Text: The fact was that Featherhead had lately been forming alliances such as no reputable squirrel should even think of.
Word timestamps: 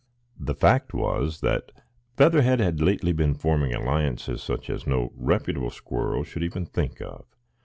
The 0.39 0.55
fact 0.55 0.95
was 0.95 1.41
that 1.41 1.71
Featherhead 2.17 2.59
had 2.59 2.81
lately 2.81 3.11
been 3.11 3.35
forming 3.35 3.71
alliances 3.75 4.41
such 4.41 4.67
as 4.67 4.87
no 4.87 5.11
reputable 5.15 5.69
squirrel 5.69 6.23
should 6.23 6.41
even 6.41 6.65
think 6.65 7.03
of. 7.03 7.25